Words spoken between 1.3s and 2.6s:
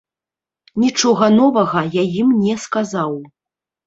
новага я ім не